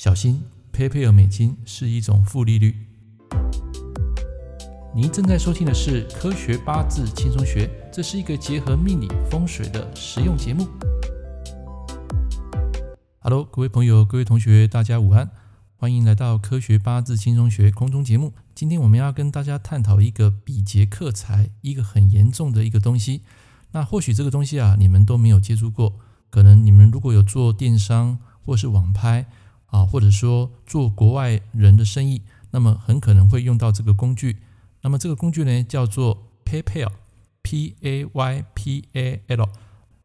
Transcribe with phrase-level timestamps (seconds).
[0.00, 0.40] 小心
[0.72, 2.72] ，PayPal 美金是一种负利率。
[4.94, 10.68] 您正在收听的是《科学八字轻松学》，这是一个结合命理风水的实用节目。
[13.18, 15.32] Hello，各位朋友、各位同学，大家午安，
[15.74, 18.34] 欢迎来到《科学八字轻松学》空中节目。
[18.54, 23.22] 今天我们要跟大家探讨一个比劫克财，一个很严重的一个东西。
[23.72, 25.98] 那或许这个东西啊，你们都没有接触过。
[26.30, 29.26] 可能你们如果有做电商或是网拍
[29.68, 34.36] 啊，或者说做国外人的生意，那么很可能会用到这个工具。
[34.82, 39.48] 那么这个工具呢，叫做 PayPal，P A Y P A L，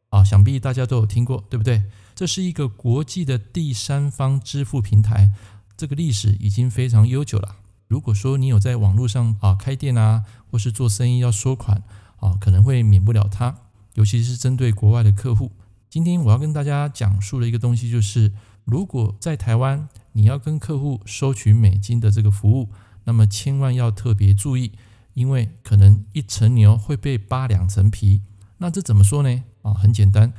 [0.09, 1.83] 啊，想必大家都有听过，对不对？
[2.15, 5.31] 这是一个国际的第三方支付平台，
[5.75, 7.55] 这个历史已经非常悠久了。
[7.87, 11.83] 如果说你有在网络上啊开店啊，或是做生意要收款
[12.19, 13.55] 啊，可能会免不了它，
[13.93, 15.51] 尤其是针对国外的客户。
[15.89, 18.31] 今天我要跟大家讲述的一个东西，就是
[18.65, 22.69] 如果在台湾你要跟客户收取美金的这个服务，
[23.03, 24.71] 那么千万要特别注意，
[25.13, 28.21] 因为可能一层牛会被扒两层皮。
[28.57, 29.43] 那这怎么说呢？
[29.63, 30.31] 啊，很简单，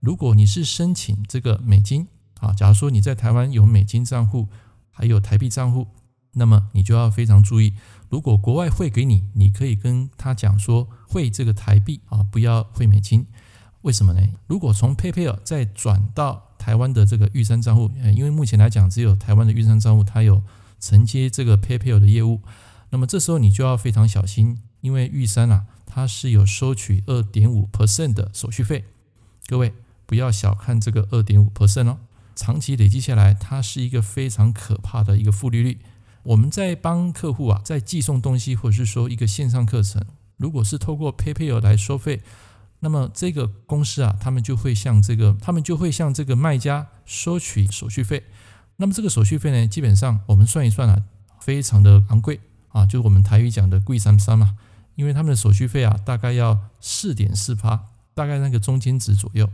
[0.00, 2.08] 如果你是申请这个美金
[2.40, 4.48] 啊，假如说你在台湾有美金账户，
[4.90, 5.86] 还有台币账户，
[6.32, 7.74] 那么你就要非常注意，
[8.10, 13.26] 如果国外汇给你，你可以跟他讲说汇这个台币啊，不要汇美金。
[13.82, 14.20] 为什么呢？
[14.46, 20.42] 如果从 PayPal 再转到台湾的这个玉山账户，因为目前来讲只有台湾的玉山账户它有
[20.78, 22.42] 承接这个 PayPal 的业务，
[22.90, 28.84] 那么这时候你就要非常小心，因为玉山啊它是有收取二点五 percent 的手续费，
[29.46, 29.72] 各位
[30.04, 31.96] 不要小看这个二点五 percent 哦，
[32.36, 35.78] 长期累积下来，它是一个非常可怕的一个负利率。
[36.24, 40.04] 我们在帮客户啊在寄送东西，或者是说一个线上课程，
[40.36, 42.20] 如果是透过 PayPal 来收费。
[42.80, 48.24] 那么这个公司啊，他们就会向这个，他们就会向这个卖家收取手续费。
[48.76, 51.02] 那么这个手续费呢，基本上我们算一算啊，
[51.40, 54.56] 非常的昂贵啊，就是我们台语讲的贵三三嘛。
[54.96, 59.48] 因为他们的手续费啊，大概要四点四趴，大概那个中间值左右。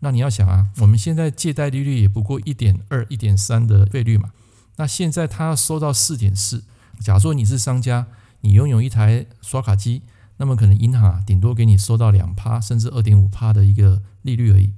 [0.00, 4.30] 那你要想啊，我们现在借贷利率也不过一点二、一点三的费率嘛。
[4.76, 6.64] 那现在他要收到四点四，
[7.00, 8.06] 假如说你是商家，
[8.40, 10.02] 你拥有一台刷卡机。
[10.38, 14.72] 那么可能银行啊，顶多给你收到两趴，甚至二点五趴的一个利率而已。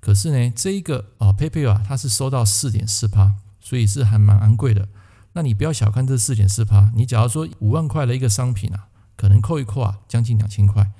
[0.00, 4.88] 可是呢，这一个啊，PayPal 啊，它是收到四点四趴，所以是还蛮昂贵的。
[5.34, 10.90] 那你不要小看这四点四趴，你假如说五万块的一个商品啊，可能扣一扣啊，将近两千块。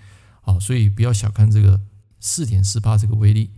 [0.40, 1.80] 好，所以不要小看这个
[2.20, 3.50] 四点四趴这个威力。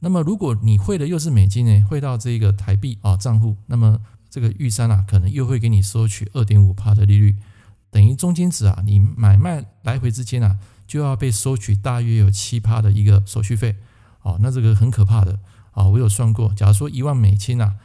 [0.00, 7.36] 那么如果你汇的又是美金呢，汇到这个台币啊账户，那么这个玉山啊，可能又会给你收取二点五趴的利率。
[7.90, 13.76] 等于中间值啊，你买卖来回之间啊，就要被收取大约有七趴的一个手续费，
[14.22, 15.38] 哦，那这个很可怕的
[15.72, 15.84] 啊！
[15.84, 17.76] 我有算过，假如说一万美金啊，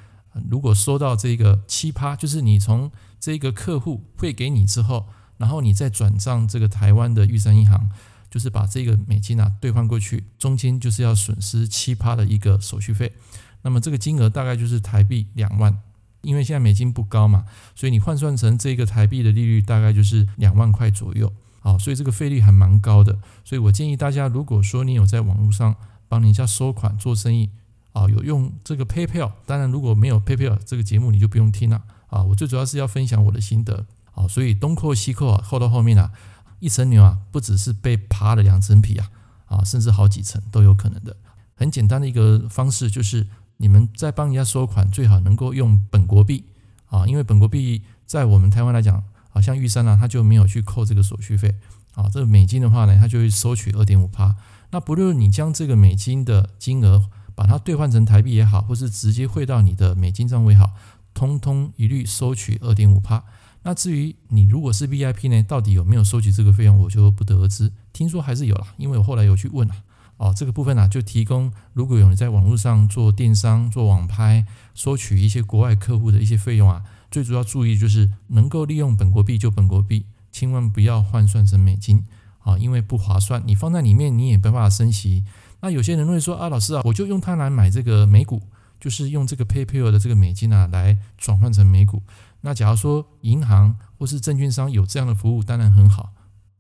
[0.50, 7.90] 如果收到这个七趴，就是你从这个客户汇给你之后，然后你再转账这个台湾的玉山银行，
[8.30, 13.14] 就是把这个美金啊兑换过去，中间就是要损失七趴的一个手续费，
[13.62, 15.78] 那么这个金额大概就是台币两万。
[16.24, 17.46] 因为现在美金不高嘛，
[17.76, 23.20] 所以你换算成这个台币的利率大概就是两万块左右，好，所以这个费率还蛮高的。
[23.44, 25.76] 所以我建议大家，如果说你有在网络上
[26.08, 27.50] 帮人家收款做生意，
[27.92, 36.12] 啊，有用这个 PayPal，当然如果没有 PayPal 这个节目你就不用听了，啊，我最主要是要分享我的心得，啊，所以东扣西扣啊，扣到后面啊，
[36.60, 39.10] 一层牛啊，不只是被扒了两层皮啊，
[39.48, 41.18] 啊，甚至好几层都有可能的。
[41.56, 43.28] 很简单的一个方式就是。
[43.58, 46.44] 你们在帮人家收款，最好能够用本国币
[46.88, 51.56] 啊，因为本国币在我们台湾来讲，好像玉山啊，他就没有去扣这个手续费
[51.96, 52.10] 啊。
[52.10, 54.36] 这个美金的话呢，他就会收取二点五趴。
[54.72, 60.72] 那不论你将这个美金的金额把它兑换成台币也好，或是直接汇到你的美金账户也好，
[61.14, 63.24] 通通一律收取二点五趴。
[63.64, 67.72] 那至于你如果是 VIP 呢，到底有没有收取这个费用，我就不得而知。
[67.94, 69.76] 听说还是有啦，因为我后来有去问了。
[70.18, 82.06] 哦，这个部分呢、就提供如果有人在网络上做电商、做网拍，收取一些国外客户的一些费用啊，最主要注意就是能够利用本国币就本国币，千万不要换算成美金
[82.44, 83.44] 啊，因为不划算。
[83.46, 85.26] 你放在里面你也没办法升息。
[85.60, 88.42] 那有些人会说啊，老师啊，我就用它来买这个美股，
[88.80, 92.02] 就是用这个 PayPal 的这个美金啊来转换成美股。
[92.42, 96.13] 那假如说银行或是证券商有这样的服务，当然很好。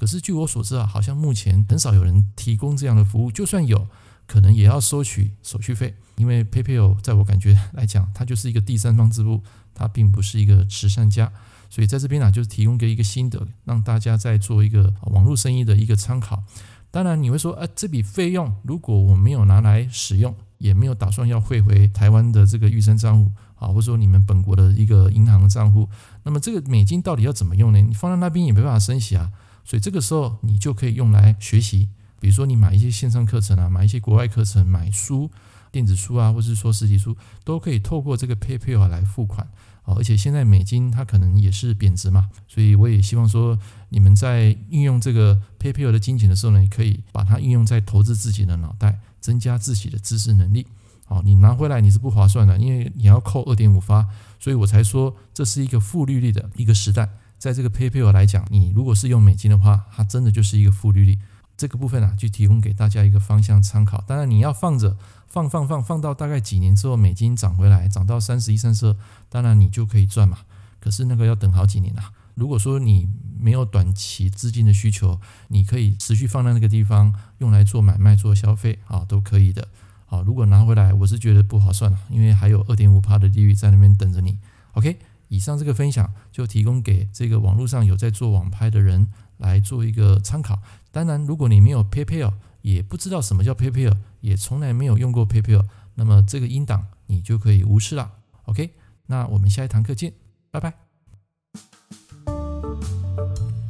[0.03, 3.87] 可是据我所知啊，好像目前很少有人提供这样的服务，就算有，
[4.27, 5.95] 可能也要收取手续费。
[6.17, 9.41] 因为 PayPal 在我感觉来讲，它就是一个第三方支付，
[9.73, 11.31] 它并不是一个慈善家。
[11.69, 16.43] 所以在这边呢，就是提供给一个心得，让大家在做一个网络生意的一个参考。
[16.91, 25.87] 当然你会说，啊，这笔费用如果我没有拿来使用，也没有打算要汇回台湾的这个玉山账户啊，或者说你们本国的一个银行账户，
[26.23, 27.79] 那么这个美金到底要怎么用呢？
[27.79, 29.31] 你放在那边也没办法升息啊，
[29.63, 31.89] 所以这个时候你就可以用来学习，
[32.19, 35.29] 比如说你买一些线上课程啊，买一些国外课程，买书。
[35.71, 39.47] 电子书啊，或是说实体书，都可以透过这个 PayPal 来付款
[39.81, 39.95] 啊。
[39.97, 43.57] 而且现在美金它可能也是贬值嘛，所以我也希望说，
[43.89, 50.67] 你们在运用这个 PayPal 的金钱的时候呢，可以把它运用在投资自己的脑袋，增加自己的知识能力。
[51.05, 54.07] 好，你拿回来你是不划算的，因为你要扣二点五发，
[54.39, 57.09] 所以我才说这是一个负利率的一个时代。
[57.43, 61.19] 在这个 PayPal 来讲，你如果是用美金的话，它真的就是一个负利率。
[61.57, 64.01] 这个部分啊，就提供给大家一个方向参考。
[64.07, 64.95] 当然，你要放着
[65.27, 68.95] 放放放放到大概几年之后，美金涨回来，涨到三十一、三十二，
[69.27, 70.37] 当然你就可以赚嘛。
[70.79, 72.13] 可是那个要等好几年啊。
[72.35, 75.19] 如果说你没有短期资金的需求，
[75.49, 79.67] 你可以持续放在那个地方，用来做买卖、做消费啊，都可以的。
[80.05, 84.39] 好，如果拿回来，我是觉得不划算了，因为还有二点五趴的利率在那边等着你。
[84.75, 84.97] OK，
[85.27, 90.59] 以上这个分享就提供给这个网络上有在做网拍的人来做一个参考。
[90.91, 95.65] 当然，如果你没有 PayPal，也不知道什么叫 PayPal，也从来没有用过 PayPal，
[95.95, 98.11] 那么这个音档你就可以无视了。
[98.45, 98.71] OK，
[99.07, 100.13] 那我们下一堂课见，
[100.51, 100.73] 拜拜。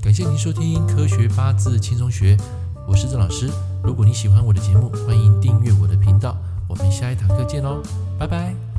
[0.02, 2.36] 感谢您收听《科学八字轻松学》，
[2.88, 3.50] 我是郑老师。
[3.84, 6.38] 如果你喜欢我的节目，欢迎订阅我的频道。
[6.68, 7.82] 我们下一堂课见喽，
[8.20, 8.73] 拜拜。